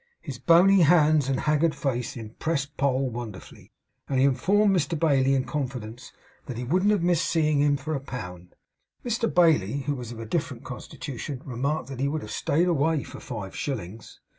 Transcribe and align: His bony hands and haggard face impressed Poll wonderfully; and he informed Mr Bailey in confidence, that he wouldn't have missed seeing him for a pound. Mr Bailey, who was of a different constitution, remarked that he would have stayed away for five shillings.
His 0.19 0.39
bony 0.39 0.79
hands 0.81 1.29
and 1.29 1.41
haggard 1.41 1.75
face 1.75 2.17
impressed 2.17 2.75
Poll 2.75 3.11
wonderfully; 3.11 3.71
and 4.09 4.17
he 4.19 4.25
informed 4.25 4.75
Mr 4.75 4.97
Bailey 4.99 5.35
in 5.35 5.43
confidence, 5.43 6.11
that 6.47 6.57
he 6.57 6.63
wouldn't 6.63 6.89
have 6.89 7.03
missed 7.03 7.29
seeing 7.29 7.59
him 7.61 7.77
for 7.77 7.93
a 7.93 7.99
pound. 7.99 8.55
Mr 9.05 9.31
Bailey, 9.31 9.81
who 9.81 9.93
was 9.93 10.11
of 10.11 10.19
a 10.19 10.25
different 10.25 10.63
constitution, 10.63 11.43
remarked 11.45 11.87
that 11.89 11.99
he 11.99 12.07
would 12.07 12.23
have 12.23 12.31
stayed 12.31 12.67
away 12.67 13.03
for 13.03 13.19
five 13.19 13.55
shillings. 13.55 14.19